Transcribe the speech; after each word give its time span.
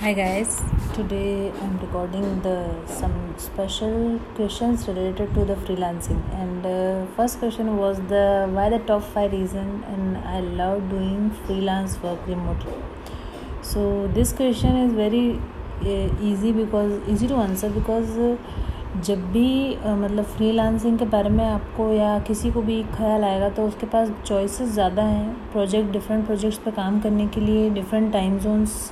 Hi 0.00 0.14
guys, 0.14 0.62
today 0.94 1.52
I'm 1.60 1.78
recording 1.78 2.40
the 2.40 2.54
some 2.86 3.34
special 3.36 4.18
questions 4.34 4.88
related 4.88 5.34
to 5.34 5.44
the 5.44 5.56
freelancing 5.56 6.22
and 6.32 6.64
uh, 6.64 7.04
first 7.16 7.38
question 7.38 7.76
was 7.76 7.98
the 8.12 8.48
why 8.50 8.70
the 8.70 8.78
top 8.78 9.02
5 9.02 9.30
reason 9.30 9.84
and 9.88 10.16
I 10.16 10.40
love 10.60 10.88
doing 10.88 11.30
freelance 11.44 12.02
work 12.02 12.26
remotely. 12.26 12.78
So 13.60 14.06
this 14.14 14.32
question 14.32 14.78
is 14.84 14.94
very 14.94 15.38
uh, 15.82 16.28
easy 16.30 16.52
because 16.52 16.94
easy 17.06 17.28
to 17.28 17.34
answer 17.34 17.68
because 17.68 18.16
uh, 18.16 18.36
जब 19.08 19.30
भी 19.32 19.50
uh, 19.74 19.96
मतलब 19.96 20.24
freelancing 20.36 20.98
के 20.98 21.04
बारे 21.08 21.28
में 21.30 21.44
आपको 21.44 21.92
या 21.92 22.18
किसी 22.28 22.50
को 22.52 22.62
भी 22.62 22.82
ख्याल 22.94 23.24
आएगा 23.24 23.48
तो 23.58 23.66
उसके 23.68 23.86
पास 23.92 24.08
चॉइसेस 24.26 24.72
ज़्यादा 24.72 25.02
हैं 25.08 25.52
प्रोजेक्ट 25.52 25.92
डिफरेंट 25.92 26.24
प्रोजेक्ट्स 26.26 26.58
पर 26.64 26.70
काम 26.80 27.00
करने 27.00 27.26
के 27.36 27.40
लिए 27.40 27.68
डिफरेंट 27.70 28.12
टाइम 28.12 28.38
जोन्स 28.38 28.90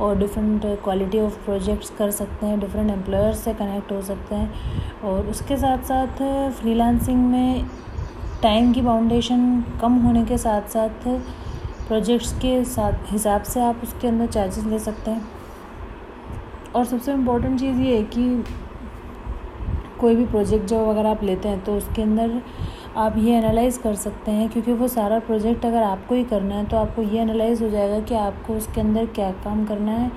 और 0.00 0.18
डिफरेंट 0.18 0.64
क्वालिटी 0.84 1.20
ऑफ़ 1.20 1.44
प्रोजेक्ट्स 1.44 1.90
कर 1.90 2.10
सकते 2.10 2.46
हैं 2.46 2.58
डिफरेंट 2.60 2.90
एम्प्लॉयर्स 2.90 3.38
से 3.38 3.54
कनेक्ट 3.54 3.92
हो 3.92 4.00
सकते 4.02 4.34
हैं। 4.34 5.00
और 5.04 5.26
उसके 5.26 5.56
साथ 5.56 5.84
साथ 5.84 6.22
फ्रीलांसिंग 6.60 7.24
में 7.26 7.66
टाइम 8.42 8.72
की 8.72 8.80
बाउंडेशन 8.82 9.62
कम 9.80 9.98
होने 9.98 10.24
के 10.24 10.38
साथ 10.38 10.68
साथ 10.68 11.08
प्रोजेक्ट्स 11.88 12.32
के 12.32 12.64
साथ, 12.64 12.92
हिसाब 13.12 13.42
से 13.42 13.60
आप 13.60 13.80
उसके 13.82 14.08
अंदर 14.08 14.26
चार्जेस 14.26 14.64
ले 14.64 14.78
सकते 14.78 15.10
हैं। 15.10 15.28
और 16.74 16.84
सबसे 16.84 17.12
इम्पोर्टेंट 17.12 17.58
चीज़ 17.60 17.80
ये 17.80 17.96
है 17.96 18.02
कि 18.04 18.44
कोई 20.00 20.16
भी 20.16 20.24
प्रोजेक्ट 20.26 20.66
जो 20.66 20.84
अगर 20.90 21.06
आप 21.06 21.22
लेते 21.24 21.48
हैं 21.48 21.64
तो 21.64 21.76
उसके 21.76 22.02
अंदर 22.02 22.40
आप 22.96 23.14
ये 23.18 23.36
एनालाइज़ 23.36 23.78
कर 23.80 23.94
सकते 23.94 24.30
हैं, 24.30 24.48
क्योंकि 24.48 24.72
वो 24.72 24.86
सारा 24.88 25.18
प्रोजेक्ट 25.18 25.64
अगर 25.66 25.82
आपको 25.82 26.14
ही 26.14 26.24
करना 26.24 26.54
है 26.54 26.64
तो 26.64 26.76
आपको 26.76 27.02
ये 27.02 27.20
एनालाइज़ 27.20 27.62
हो 27.64 27.68
जाएगा 27.70 28.00
कि 28.00 28.14
आपको 28.14 28.54
उसके 28.54 28.80
अंदर 28.80 29.06
क्या 29.08 29.30
काम 29.44 29.64
करना 29.66 29.92
है 29.92 30.10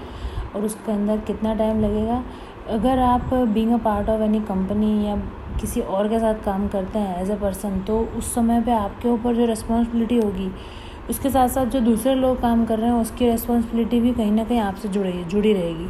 और 0.55 0.65
उसके 0.65 0.91
अंदर 0.91 1.19
कितना 1.27 1.53
टाइम 1.55 1.79
लगेगा। 1.81 2.23
अगर 2.69 2.99
आप 2.99 3.33
being 3.33 3.71
a 3.73 3.77
part 3.83 4.09
of 4.09 4.21
any 4.21 4.39
company 4.41 5.05
या 5.05 5.15
किसी 5.61 5.81
और 5.81 6.07
के 6.09 6.19
साथ 6.19 6.43
काम 6.45 6.67
करते 6.67 6.99
हैं 6.99 7.21
एज 7.21 7.31
अ 7.31 7.35
पर्सन 7.41 7.79
तो 7.79 7.99
उस 8.17 8.33
समय 8.35 8.61
पे 8.61 8.71
आपके 8.71 9.09
ऊपर 9.09 9.35
जो 9.35 9.45
रिस्पॉन्सिबिलिटी 9.45 10.17
होगी 10.17 10.51
उसके 11.09 11.29
साथ 11.29 11.47
साथ 11.49 11.65
जो 11.65 11.79
दूसरे 11.79 12.13
लोग 12.15 12.39
काम 12.41 12.65
कर 12.65 12.79
रहे 12.79 12.89
हैं, 12.89 12.95
उसकी 12.95 13.29
रिस्पॉन्सिबिलिटी 13.29 13.99
भी 14.01 14.11
कहीं 14.13 14.31
ना 14.31 14.43
कहीं 14.43 14.59
आपसे 14.59 14.87
जुड़ी 14.87 15.11
जुड़ी 15.23 15.53
रहेगी। 15.53 15.87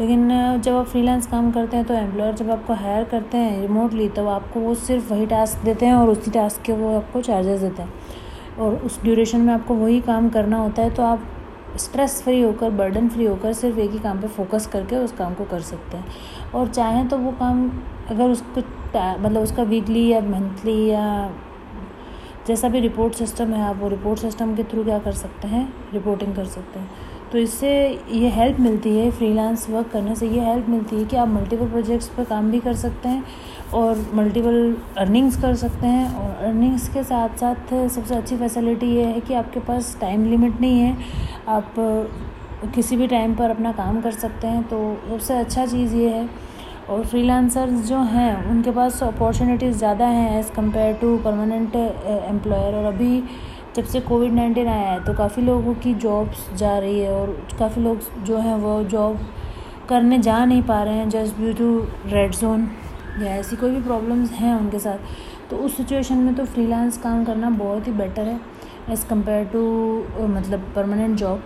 लेकिन 0.00 0.28
जब 0.60 0.74
आप 0.74 0.86
फ्रीलांस 0.86 1.26
काम 1.26 1.50
करते 1.52 1.76
हैं 1.76 1.86
तो 1.86 1.94
एम्प्लॉयर 1.94 2.34
जब 2.34 2.50
आपको 2.50 2.74
हायर 2.74 3.04
करते 3.04 3.38
हैं 3.38 3.60
रिमोटली 3.60 4.08
तब 4.08 4.28
आपको 4.28 4.60
वो 4.60 4.74
सिर्फ़ 4.76 5.12
वही 5.12 5.26
टास्क 5.26 5.64
देते 5.64 5.86
हैं 5.86 5.94
और 5.94 6.08
उसी 6.08 6.30
टास्क 6.30 6.62
के 6.62 6.72
वो 6.72 6.96
आपको 6.96 7.20
चार्जेस 7.22 7.60
देते 7.60 7.82
हैं। 7.82 7.92
और 8.58 8.74
उस 8.76 9.02
ड्यूरेशन 9.02 9.40
में 9.40 9.52
आपको 9.54 9.74
वही 9.74 10.00
काम 10.00 10.28
करना 10.28 10.58
होता 10.58 10.82
है 10.82 10.90
तो 10.90 11.02
आप 11.02 11.26
स्ट्रेस 11.76 12.22
फ्री 12.22 12.40
होकर 12.42 12.70
बर्डन 12.72 13.08
फ्री 13.08 13.24
होकर 13.24 13.52
सिर्फ़ 13.52 13.78
एक 13.78 13.90
ही 13.90 13.98
काम 13.98 14.20
पे 14.20 14.28
फोकस 14.28 14.66
करके 14.66 14.96
उस 14.96 15.12
काम 15.12 15.34
को 15.34 15.44
कर 15.44 15.60
सकते 15.62 15.96
हैं। 15.96 16.50
और 16.54 16.68
चाहें 16.68 17.08
तो 17.08 17.18
वो 17.18 17.32
काम, 17.32 17.68
अगर 18.10 18.30
उसको 18.30 18.60
मतलब 19.20 19.42
उसका 19.42 19.62
वीकली 19.64 20.06
या 20.08 20.20
मंथली 20.20 20.84
या 20.86 21.04
जैसा 22.48 22.68
भी 22.68 22.80
रिपोर्ट 22.80 23.14
सिस्टम 23.14 23.52
है, 23.52 23.62
आप 23.62 23.76
वो 23.76 23.88
रिपोर्ट 23.88 24.20
सिस्टम 24.20 24.54
के 24.56 24.64
थ्रू 24.64 24.84
क्या 24.84 24.98
कर 24.98 25.12
सकते 25.14 25.48
हैं? 25.48 25.68
रिपोर्टिंग 25.92 26.34
कर 26.36 26.44
सकते 26.46 26.78
हैं। 26.80 26.90
तो 27.32 27.38
इससे 27.38 27.70
ये 28.10 28.28
हेल्प 28.30 28.60
मिलती 28.60 28.96
है 28.96 29.10
फ्रीलांस 29.10 29.68
वर्क 29.70 29.88
करने 29.92 30.14
से 30.16 30.28
ये 30.28 30.40
हेल्प 30.40 30.68
मिलती 30.68 30.96
है 30.96 31.04
कि 31.04 31.16
आप 31.16 31.28
मल्टीपल 31.28 31.68
प्रोजेक्ट्स 31.68 32.08
पर 32.08 32.24
काम 32.24 32.50
भी 32.50 32.60
कर 32.60 32.74
सकते 32.76 33.08
हैं 33.08 33.24
और 33.74 34.04
मल्टीपल 34.14 34.76
अर्निंग्स 34.98 35.40
कर 35.42 35.54
सकते 35.56 35.86
हैं 35.86 36.14
और 36.14 36.44
अर्निंग्स 36.46 36.88
के 36.88 37.02
साथ 37.04 37.36
साथ 37.36 37.74
सबसे 37.88 38.14
अच्छी 38.14 38.36
फैसिलिटी 38.36 38.86
ये 38.86 39.04
है 39.04 39.20
कि 39.20 39.34
आपके 39.34 39.60
पास 39.60 39.96
टाइम 40.00 40.24
लिमिट 40.24 40.60
नहीं 40.60 40.80
है। 40.80 40.96
आप 41.48 41.74
किसी 42.74 42.96
भी 42.96 43.06
टाइम 43.06 43.34
पर 43.34 43.50
अपना 43.50 43.72
काम 43.72 44.00
कर 44.00 44.12
सकते 44.12 44.46
हैं 44.46 44.62
तो 44.62 44.78
सबसे 45.08 45.34
अच्छा 45.34 45.66
चीज़ 45.66 45.94
ये 45.96 46.08
है 46.08 46.28
और 46.90 47.04
फ्रीलांसर्स 47.04 47.86
जो 47.88 47.98
हैं, 48.04 48.50
उनके 48.50 48.70
पास 48.70 49.02
अपॉर्चुनिटीज़ 49.02 49.76
ज़्यादा 49.78 50.06
हैं 50.06 50.38
as 50.38 50.50
compare 50.52 50.94
to 51.00 51.16
permanent 51.24 51.76
employer 51.76 52.74
और 52.74 52.84
अभी 52.84 53.22
जब 53.76 53.84
से 53.84 54.00
कोविड 54.00 54.32
नाइन्टीन 54.34 54.68
आया 54.68 54.90
है 54.90 55.04
तो 55.04 55.14
काफ़ी 55.14 55.42
लोगों 55.42 55.74
की 55.76 55.94
जॉब्स 55.96 56.48
जा 56.58 56.78
रही 56.78 57.00
है 57.00 57.12
और 57.12 57.36
काफ़ी 57.58 57.82
लोग 57.82 58.24
जो 58.24 58.38
हैं, 58.38 58.54
वो 58.54 58.82
जॉब 58.84 59.18
करने 59.88 60.18
जा 60.18 60.44
नहीं 60.44 60.62
पा 60.62 60.82
रहे 60.82 60.94
हैं 60.94 61.08
just 61.10 61.36
due 61.36 61.52
to 61.54 61.78
red 62.06 62.34
zone 62.34 62.68
या 63.20 63.34
ऐसी 63.34 63.56
कोई 63.56 63.70
भी 63.70 63.80
प्रॉब्लम्स 63.82 64.30
हैं 64.32 64.54
उनके 64.54 64.78
साथ। 64.78 64.98
तो 65.50 65.56
उस 65.56 65.76
सिचुएशन 65.76 66.18
में 66.18 66.34
तो 66.34 66.44
फ्रीलांस 66.46 66.98
काम 67.02 67.24
करना 67.24 67.50
बहुत 67.52 67.86
ही 67.86 67.92
बेटर 67.92 68.22
है 68.22 68.40
एज़ 68.90 69.06
कंपेयर 69.06 69.44
टू 69.52 69.62
मतलब 70.28 70.72
परमानेंट 70.76 71.16
जॉब 71.18 71.42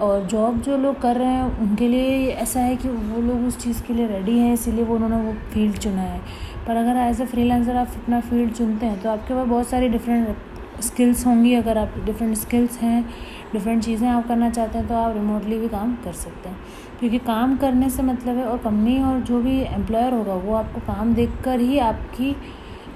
और 0.00 0.24
जॉब 0.26 0.60
जो 0.62 0.76
लोग 0.76 1.00
कर 1.00 1.16
रहे 1.16 1.28
हैं, 1.28 1.58
उनके 1.60 1.88
लिए 1.88 2.28
ऐसा 2.30 2.60
है 2.60 2.74
कि 2.76 2.88
वो 2.88 3.20
लोग 3.22 3.46
उस 3.46 3.58
चीज़ 3.58 3.82
के 3.82 3.94
लिए 3.94 4.06
रेडी 4.06 4.38
हैं, 4.38 4.52
इसीलिए 4.54 4.84
वो 4.84 4.94
उन्होंने 4.94 5.16
वो 5.16 5.32
फ़ील्ड 5.52 5.78
चुना 5.78 6.02
है। 6.02 6.20
पर 6.66 6.76
अगर 6.76 6.96
एज 7.00 7.20
ए 7.20 7.26
फ्रीलांसर 7.26 7.76
आप 7.76 7.92
अपना 7.96 8.20
फ़ील्ड 8.20 8.52
चुनते 8.54 8.86
हैं 8.86 9.00
तो 9.02 9.10
आपके 9.10 9.34
पास 9.34 9.46
बहुत 9.48 9.68
सारी 9.68 9.88
डिफरेंट 9.88 10.36
स्किल्स 10.82 11.26
होंगी। 11.26 11.54
अगर 11.54 11.78
आप 11.78 11.94
डिफरेंट 12.04 12.36
स्किल्स 12.36 12.78
हैं 12.78 13.04
डिफरेंट 13.52 13.82
चीज़ें 13.84 14.08
आप 14.08 14.26
करना 14.28 14.50
चाहते 14.50 14.78
हैं 14.78 14.86
तो 14.88 14.94
आप 14.94 15.14
रिमोटली 15.14 15.58
भी 15.58 15.68
काम 15.68 15.94
कर 16.04 16.12
सकते 16.14 16.48
हैं। 16.48 16.56
क्योंकि 17.00 17.18
काम 17.18 17.56
करने 17.56 17.88
से 17.90 18.02
मतलब 18.02 18.36
है, 18.36 18.44
और 18.44 18.58
कंपनी 18.58 19.02
और 19.02 19.20
जो 19.20 19.40
भी 19.40 19.60
एम्प्लॉयर 19.62 20.12
होगा, 20.14 20.34
वो 20.34 20.54
आपको 20.54 20.80
काम 20.86 21.14
देख 21.14 21.30
कर 21.44 21.60
ही 21.60 21.78
आपकी 21.78 22.34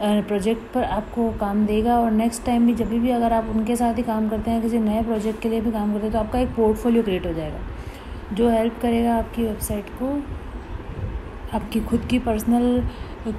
प्रोजेक्ट 0.01 0.63
पर 0.75 0.83
आपको 0.85 1.31
काम 1.41 1.65
देगा 1.67 1.99
और 2.01 2.11
नेक्स्ट 2.11 2.45
टाइम 2.45 2.67
भी 2.67 2.75
जब 2.75 2.91
भी 2.91 3.11
अगर 3.11 3.33
आप 3.33 3.49
उनके 3.49 3.77
साथ 3.77 3.99
ही 3.99 4.03
काम 4.03 4.29
करते 4.29 4.51
हैं, 4.51 4.63
किसी 4.63 4.79
नए 4.81 5.03
प्रोजेक्ट 5.05 5.41
के 5.43 5.49
लिए 5.49 5.61
भी 5.61 5.71
काम 5.73 5.93
करते 5.93 6.05
हैं 6.05 6.13
तो 6.13 6.19
आपका 6.19 6.39
एक 6.39 6.49
पोर्टफोलियो 6.57 7.03
क्रिएट 7.03 7.27
हो 7.27 7.33
जाएगा, 7.33 7.59
जो 8.33 8.49
हेल्प 8.51 8.79
करेगा 8.83 9.17
आपकी 9.17 9.43
वेबसाइट 9.43 9.89
को, 9.99 10.15
आपकी 11.55 11.81
खुद 11.81 12.07
की 12.11 12.19
पर्सनल 12.21 12.83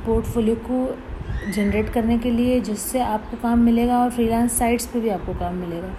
पोर्टफोलियो 0.05 0.55
को 0.67 1.51
जनरेट 1.51 1.89
करने 1.89 2.17
के 2.17 2.31
लिए, 2.31 2.59
जिससे 2.61 2.99
आपको 3.01 3.37
काम 3.41 3.59
मिलेगा 3.59 3.99
और 3.99 4.09
फ्रीलांस 4.11 4.57
साइट्स 4.59 4.85
पे 4.87 4.99
भी 4.99 5.09
आपको 5.09 5.33
काम 5.35 5.55
मिलेगा। 5.55 5.93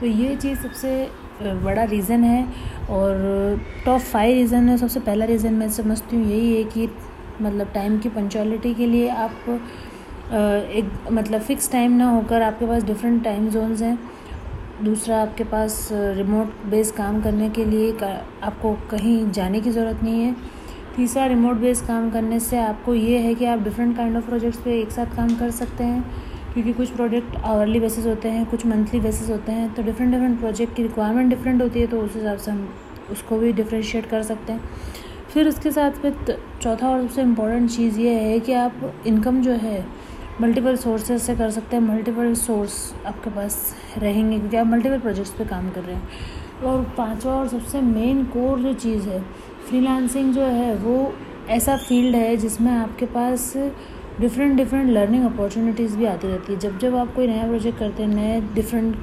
तो 0.00 0.06
ये 0.06 0.36
चीज़ 0.36 0.58
सबसे 0.58 1.10
बड़ा 1.42 1.82
रीज़न 1.84 2.24
है 2.24 2.44
और 2.90 3.60
टॉप 3.84 4.00
फाइव 4.02 4.34
रीज़न 4.34 4.68
है। 4.68 4.76
सबसे 4.78 5.00
पहला 5.00 5.24
रीज़न 5.24 5.54
मैं 5.54 5.68
समझती 5.72 6.16
हूँ 6.16 6.26
यही 6.26 6.56
है 6.56 6.64
कि 6.66 6.88
मतलब 7.40 7.70
टाइम 7.74 7.98
की 7.98 8.08
पंचुअलिटी 8.08 8.72
के 8.74 8.86
लिए 8.86 9.08
आप 9.08 9.60
एक 10.28 11.10
मतलब 11.12 11.40
फ़िक्स 11.40 11.70
टाइम 11.72 11.92
ना 11.92 12.10
होकर 12.10 12.42
आपके 12.42 12.66
पास 12.66 12.82
डिफरेंट 12.84 13.22
टाइम 13.24 13.48
जोन्स 13.50 13.82
हैं। 13.82 13.98
दूसरा, 14.84 15.20
आपके 15.22 15.44
पास 15.44 15.88
रिमोट 15.92 16.64
बेस 16.70 16.90
काम 16.92 17.20
करने 17.22 17.48
के 17.50 17.64
लिए 17.64 17.92
आपको 18.00 18.72
कहीं 18.90 19.30
जाने 19.32 19.60
की 19.60 19.70
ज़रूरत 19.70 20.02
नहीं 20.02 20.22
है। 20.22 20.34
तीसरा 20.96 21.26
रिमोट 21.26 21.56
बेस 21.56 21.80
काम 21.82 22.10
करने 22.10 22.40
से 22.40 22.58
आपको 22.58 22.94
ये 22.94 23.18
है 23.18 23.34
कि 23.34 23.44
आप 23.44 23.62
डिफरेंट 23.62 23.96
काइंड 23.96 24.16
ऑफ़ 24.16 24.26
प्रोजेक्ट्स 24.26 24.60
पे 24.60 24.78
एक 24.80 24.90
साथ 24.92 25.16
काम 25.16 25.34
कर 25.36 25.50
सकते 25.52 25.84
हैं, 25.84 26.02
क्योंकि 26.52 26.72
कुछ 26.72 26.90
प्रोजेक्ट 26.90 27.36
आवरली 27.36 27.80
बेसिस 27.80 28.06
होते 28.06 28.28
हैं, 28.28 28.44
कुछ 28.46 28.66
मंथली 28.66 29.00
बेसिस 29.00 29.30
होते 29.30 29.52
हैं 29.52 29.72
तो 29.74 29.82
डिफरेंट 29.82 30.12
डिफरेंट 30.12 30.38
प्रोजेक्ट 30.40 30.74
की 30.76 30.82
रिक्वायरमेंट 30.82 31.30
डिफरेंट 31.30 31.62
होती 31.62 31.80
है 31.80 31.86
तो 31.86 32.00
उस 32.00 32.14
हिसाब 32.16 32.38
से 32.38 32.50
हम 32.50 32.68
उसको 33.12 33.38
भी 33.38 33.52
डिफ्रेंशिएट 33.52 34.06
कर 34.06 34.22
सकते 34.22 34.52
हैं। 34.52 34.60
फिर 35.32 35.48
उसके 35.48 35.70
साथ 35.70 36.04
में 36.04 36.12
चौथा 36.62 36.88
और 36.88 37.02
सबसे 37.02 37.22
इम्पोर्टेंट 37.22 37.70
चीज़ 37.70 38.00
ये 38.00 38.14
है 38.14 38.38
कि 38.40 38.52
आप 38.54 39.02
इनकम 39.06 39.40
जो 39.42 39.52
है 39.54 39.84
मल्टीपल 40.40 40.76
सोर्सेज 40.76 41.20
से 41.22 41.34
कर 41.36 41.50
सकते 41.50 41.76
हैं 41.76 41.82
मल्टीपल 41.82 42.34
सोर्स 42.34 42.74
आपके 43.06 43.30
पास 43.30 43.74
रहेंगे 43.98 44.38
क्योंकि 44.38 44.56
आप 44.56 44.66
मल्टीपल 44.66 44.98
प्रोजेक्ट्स 44.98 45.32
पे 45.32 45.44
काम 45.44 45.70
कर 45.70 45.80
रहे 45.80 45.96
हैं। 45.96 46.62
और 46.64 46.82
पांचवा 46.98 47.32
और 47.32 47.48
सबसे 47.48 47.80
मेन 47.80 48.24
कोर 48.24 48.60
जो 48.60 48.72
चीज़ 48.74 49.08
है 49.08 49.20
फ्रीलांसिंग 49.68 50.32
जो 50.34 50.42
है, 50.42 50.74
वो 50.76 51.12
ऐसा 51.48 51.76
फ़ील्ड 51.76 52.16
है 52.16 52.36
जिसमें 52.36 52.72
आपके 52.72 53.06
पास 53.06 53.52
डिफरेंट 54.20 54.56
डिफरेंट 54.56 54.90
लर्निंग 54.90 55.24
अपॉर्चुनिटीज़ 55.24 55.96
भी 55.96 56.04
आती 56.04 56.28
रहती 56.28 56.52
है। 56.52 56.58
जब 56.58 56.78
जब 56.78 56.96
आप 56.96 57.14
कोई 57.14 57.26
नया 57.26 57.46
प्रोजेक्ट 57.46 57.78
करते 57.78 58.02
हैं, 58.02 58.10
नए 58.10 58.40
डिफरेंट 58.54 58.96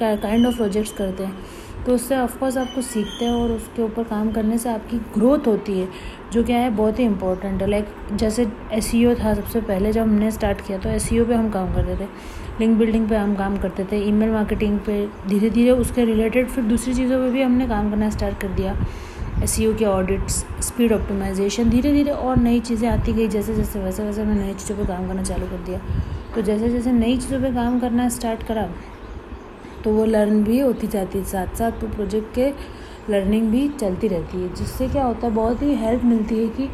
काइंड 0.00 0.46
ऑफ़ 0.46 0.56
प्रोजेक्ट्स 0.56 0.92
करते 0.92 1.24
हैं 1.24 1.34
तो 1.86 1.94
उससे 1.94 2.16
ऑफकोर्स 2.16 2.56
आप 2.58 2.68
कुछ 2.74 2.84
सीखते 2.84 3.24
हैं 3.24 3.32
और 3.32 3.50
उसके 3.52 3.82
ऊपर 3.82 4.04
काम 4.04 4.30
करने 4.32 4.56
से 4.58 4.68
आपकी 4.68 4.96
ग्रोथ 5.14 5.46
होती 5.46 5.78
है, 5.78 5.88
जो 6.32 6.42
क्या 6.44 6.58
है, 6.58 6.70
बहुत 6.70 6.98
ही 6.98 7.04
इंपॉर्टेंट 7.04 7.62
है। 7.62 7.68
लाइक 7.68 7.88
जैसे 8.12 8.46
एस 8.72 8.90
e 8.94 9.14
था 9.20 9.34
सबसे 9.34 9.60
पहले 9.60 9.92
जब 9.92 10.02
हमने 10.02 10.30
स्टार्ट 10.30 10.66
किया 10.66 10.78
तो 10.78 10.88
एस 10.88 11.08
पे 11.12 11.34
हम 11.34 11.50
काम 11.50 11.74
करते 11.74 11.96
थे। 11.96 12.08
लिंक 12.60 12.76
बिल्डिंग 12.78 13.08
पे 13.08 13.16
हम 13.16 13.34
काम 13.36 13.56
करते 13.58 13.84
थे 13.92 14.00
ईमेल 14.08 14.30
मार्केटिंग 14.30 14.78
पे 14.86 15.06
धीरे 15.28 15.50
धीरे 15.50 15.70
उसके 15.72 16.04
रिलेटेड 16.04 16.48
फिर 16.48 16.64
दूसरी 16.64 16.94
चीज़ों 16.94 17.18
पे 17.18 17.30
भी 17.30 17.42
हमने 17.42 17.66
काम 17.68 17.90
करना 17.90 18.10
स्टार्ट 18.10 18.40
कर 18.40 18.48
दिया। 18.50 18.76
एस 19.42 19.56
के 19.78 19.84
ऑडिट्स 19.84 20.44
स्पीड 20.66 20.92
ऑप्टिमाइजेशन 20.92 21.70
धीरे 21.70 21.92
धीरे 21.92 22.10
और 22.10 22.36
नई 22.38 22.60
चीज़ें 22.60 22.88
आती 22.88 23.12
गई, 23.12 23.28
जैसे 23.28 23.54
जैसे 23.54 23.80
वैसे 23.80 24.02
वैसे 24.02 24.22
हमने 24.22 24.42
नई 24.42 24.54
चीज़ों 24.54 24.76
पर 24.76 24.86
काम 24.86 25.08
करना 25.08 25.22
चालू 25.22 25.46
कर 25.46 25.64
दिया। 25.66 25.80
तो 26.34 26.42
जैसे 26.42 26.68
जैसे 26.68 26.92
नई 26.92 27.16
चीज़ों 27.16 27.40
पर 27.40 27.54
काम 27.54 27.78
करना 27.80 28.08
स्टार्ट 28.08 28.42
करा 28.42 28.68
तो 29.86 29.90
वो 29.92 30.04
लर्न 30.04 30.42
भी 30.44 30.58
होती 30.60 30.86
जाती 30.86 31.18
है 31.18 31.24
साथ 31.24 31.54
साथ 31.56 31.82
वो 31.82 31.88
प्रोजेक्ट 31.88 32.34
के 32.34 32.46
लर्निंग 33.10 33.50
भी 33.50 33.68
चलती 33.70 34.08
रहती 34.08 34.40
है। 34.42 34.54
जिससे 34.54 34.88
क्या 34.88 35.04
होता 35.04 35.26
है, 35.26 35.32
बहुत 35.34 35.62
ही 35.62 35.74
हेल्प 35.74 36.04
मिलती 36.04 36.38
है 36.38 36.48
कि 36.48 36.68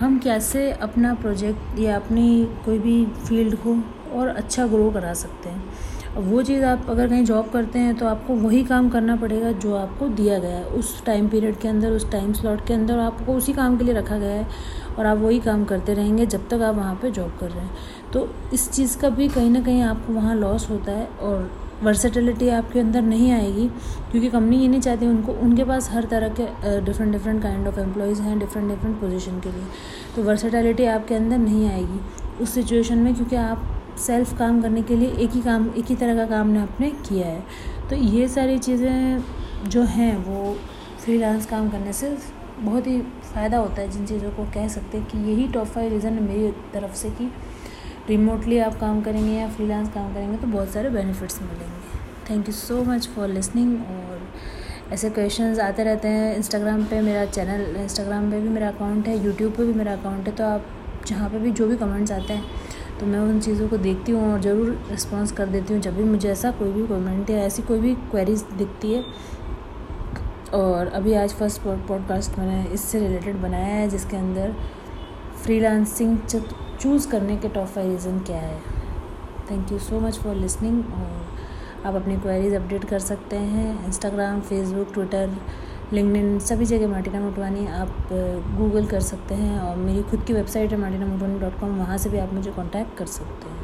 हम 0.00 0.18
कैसे 0.18 0.70
अपना 0.72 1.12
प्रोजेक्ट 1.14 1.78
या 1.78 1.96
अपनी 1.96 2.48
कोई 2.64 2.78
भी 2.78 3.04
फ़ील्ड 3.06 3.54
को 3.56 3.76
और 4.12 4.28
अच्छा 4.28 4.66
ग्रो 4.66 4.90
करा 4.90 5.12
सकते 5.14 5.48
हैं। 5.48 6.24
वो 6.24 6.42
चीज़ 6.42 6.64
आप 6.64 6.86
अगर 6.90 7.08
कहीं 7.08 7.24
जॉब 7.24 7.50
करते 7.50 7.78
हैं 7.78 7.94
तो 7.94 8.06
आपको 8.06 8.34
वही 8.34 8.62
काम 8.64 8.88
करना 8.88 9.16
पड़ेगा 9.16 9.52
जो 9.52 9.74
आपको 9.76 10.08
दिया 10.08 10.38
गया 10.38 10.56
है। 10.56 10.64
उस 10.64 11.04
टाइम 11.04 11.28
पीरियड 11.28 11.58
के 11.58 11.68
अंदर, 11.68 11.90
उस 11.90 12.10
टाइम 12.12 12.32
स्लॉट 12.32 12.66
के 12.66 12.74
अंदर 12.74 12.98
आपको 12.98 13.34
उसी 13.34 13.52
काम 13.52 13.76
के 13.76 13.84
लिए 13.84 13.94
रखा 13.94 14.18
गया 14.18 14.32
है 14.32 14.46
और 14.98 15.06
आप 15.06 15.18
वही 15.18 15.38
काम 15.40 15.64
करते 15.64 15.94
रहेंगे 15.94 16.26
जब 16.26 16.48
तक 16.48 16.62
आप 16.62 16.74
वहाँ 16.74 16.94
पे 16.94 17.10
जॉब 17.10 17.36
कर 17.40 17.50
रहे 17.50 17.64
हैं। 17.64 17.76
तो 18.12 18.28
इस 18.54 18.70
चीज़ 18.70 18.98
का 18.98 19.08
भी 19.10 19.28
कहीं 19.28 19.50
ना 19.50 19.60
कहीं 19.60 19.82
आपको 19.82 20.12
वहाँ 20.12 20.34
लॉस 20.34 20.68
होता 20.70 20.92
है 20.92 21.06
और 21.06 21.65
वर्सेटिलिटी 21.82 22.48
आपके 22.48 22.80
अंदर 22.80 23.02
नहीं 23.02 23.30
आएगी, 23.32 23.66
क्योंकि 24.10 24.28
कंपनी 24.28 24.58
ये 24.58 24.68
नहीं 24.68 24.80
चाहती 24.80 25.06
उनको, 25.06 25.32
उनके 25.32 25.64
पास 25.64 25.90
हर 25.90 26.04
तरह 26.04 26.28
के 26.40 26.80
different 26.80 27.12
different 27.12 27.42
kind 27.42 27.68
of 27.68 27.80
employees 27.80 28.22
हैं 28.22 28.38
डिफरेंट 28.38 28.68
डिफरेंट 28.68 29.00
पोजीशन 29.00 29.40
के 29.40 29.52
लिए। 29.52 29.64
तो 30.16 30.22
वर्सेटिलिटी 30.22 30.84
आपके 30.88 31.14
अंदर 31.14 31.38
नहीं 31.38 31.68
आएगी 31.70 32.00
उस 32.42 32.54
सिचुएशन 32.54 32.98
में, 32.98 33.14
क्योंकि 33.14 33.36
आप 33.36 33.66
सेल्फ 33.98 34.36
काम 34.38 34.62
करने 34.62 34.82
के 34.82 34.96
लिए 34.96 35.08
एक 35.08 35.30
ही 35.30 35.40
काम, 35.42 35.68
एक 35.68 35.86
ही 35.86 35.94
तरह 35.96 36.16
का 36.16 36.26
काम 36.26 36.56
आपने 36.58 36.90
किया 37.08 37.26
है। 37.26 37.42
तो 37.90 37.96
ये 37.96 38.28
सारी 38.28 38.58
चीज़ें 38.58 39.22
जो 39.66 39.82
हैं, 39.84 40.16
वो 40.18 40.56
फ्रीलांस 41.04 41.46
काम 41.46 41.68
करने 41.70 41.92
से 41.92 42.16
बहुत 42.58 42.86
ही 42.86 43.00
फ़ायदा 43.24 43.58
होता 43.58 43.80
है 43.80 43.88
जिन 43.90 44.06
चीज़ों 44.06 44.30
को 44.30 44.44
कह 44.52 44.68
सकते 44.68 44.98
हैं 44.98 45.06
कि 45.06 45.18
यही 45.30 45.46
टॉप 45.48 45.66
फाइव 45.66 45.92
रीज़न 45.92 46.12
है 46.12 46.22
मेरी 46.22 46.50
तरफ़ 46.72 46.94
से 46.96 47.10
कि 47.10 47.30
रिमोटली 48.08 48.58
आप 48.58 48.78
काम 48.80 49.00
करेंगे 49.02 49.32
या 49.32 49.48
फ्रीलांस 49.48 49.88
काम 49.94 50.12
करेंगे 50.14 50.36
तो 50.38 50.46
बहुत 50.46 50.68
सारे 50.70 50.90
बेनिफिट्स 50.90 51.40
मिलेंगे। 51.42 52.30
Thank 52.30 52.48
you 52.48 52.52
so 52.54 52.82
much 52.84 53.08
for 53.14 53.28
listening 53.28 53.76
और 53.76 54.20
ऐसे 54.92 55.10
क्वेश्चंस 55.10 55.58
आते 55.60 55.84
रहते 55.84 56.08
हैं। 56.08 56.34
इंस्टाग्राम 56.36 56.84
पे 56.84 57.00
मेरा 57.00 57.24
चैनल 57.26 57.76
इंस्टाग्राम 57.76 58.30
पे 58.30 58.40
भी 58.40 58.48
मेरा 58.48 58.68
अकाउंट 58.68 59.08
है 59.08 59.24
यूट्यूब 59.24 59.52
पे 59.52 59.64
भी 59.64 59.72
मेरा 59.74 59.92
अकाउंट 59.92 60.28
है 60.28 60.34
तो 60.34 60.44
आप 60.44 60.66
जहाँ 61.06 61.28
पे 61.30 61.38
भी 61.38 61.50
जो 61.52 61.66
भी 61.68 61.76
कमेंट्स 61.76 62.12
आते 62.12 62.32
हैं 62.32 62.98
तो 63.00 63.06
मैं 63.06 63.18
उन 63.20 63.40
चीज़ों 63.40 63.68
को 63.68 63.76
देखती 63.78 64.12
हूँ 64.12 64.32
और 64.32 64.40
ज़रूर 64.42 64.86
रिस्पॉन्स 64.90 65.32
कर 65.32 65.46
देती 65.48 65.74
हूँ। 65.74 65.80
जब 65.82 65.96
भी 65.96 66.04
मुझे 66.04 66.28
ऐसा 66.30 66.50
कोई 66.52 66.72
भी 66.72 66.86
कमेंट 66.86 67.30
या 67.30 67.38
ऐसी 67.38 67.62
कोई 67.62 67.80
भी 67.80 67.94
क्वेरीज 68.10 68.42
दिखती 68.52 68.92
है, 68.92 69.02
और 70.54 70.86
अभी 70.88 71.14
आज 71.14 71.32
फ़र्स्ट 71.34 71.60
पॉडकास्ट 71.62 72.38
मैंने 72.38 72.64
इससे 72.74 72.98
रिलेटेड 72.98 73.36
बनाया 73.36 73.74
है, 73.74 73.88
जिसके 73.88 74.16
अंदर 74.16 74.54
फ्रीलांसिंग 75.44 76.18
चूज़ 76.80 77.08
करने 77.10 77.36
के 77.36 77.48
टॉप 77.48 77.66
फाइव 77.66 77.90
रीज़न 77.90 78.18
क्या 78.20 78.38
है? 78.38 78.58
Thank 79.50 79.72
you 79.72 79.78
so 79.78 80.00
much 80.00 80.18
for 80.18 80.34
listening 80.34 80.78
और 80.94 81.86
आप 81.86 81.94
अपनी 81.94 82.16
क्वेरीज 82.16 82.54
अपडेट 82.54 82.84
कर 82.84 82.98
सकते 82.98 83.36
हैं 83.36 83.86
इंस्टाग्राम 83.86 84.40
फेसबुक 84.40 84.92
ट्विटर 84.94 85.36
लिंकडिन 85.92 86.38
सभी 86.38 86.64
जगह 86.64 86.88
मार्टिना 86.88 87.20
मोटवानी 87.20 87.66
आप 87.66 88.08
गूगल 88.58 88.86
कर 88.86 89.00
सकते 89.02 89.34
हैं 89.34 89.58
और 89.60 89.76
मेरी 89.76 90.02
खुद 90.02 90.24
की 90.24 90.32
वेबसाइट 90.32 90.72
है 90.72 90.78
मार्टिना 90.78 91.06
मोटवानी 91.06 91.38
डॉट 91.40 91.60
कॉम 91.60 91.76
वहाँ 91.78 91.98
से 91.98 92.10
भी 92.10 92.18
आप 92.18 92.32
मुझे 92.34 92.50
कॉन्टैक्ट 92.50 92.96
कर 92.98 93.06
सकते 93.08 93.48
हैं। 93.48 93.55